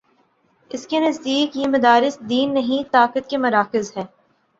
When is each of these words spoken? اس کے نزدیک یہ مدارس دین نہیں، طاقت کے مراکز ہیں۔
اس 0.71 0.87
کے 0.87 0.99
نزدیک 0.99 1.57
یہ 1.57 1.67
مدارس 1.67 2.19
دین 2.29 2.53
نہیں، 2.53 2.83
طاقت 2.91 3.29
کے 3.29 3.37
مراکز 3.37 3.91
ہیں۔ 3.97 4.05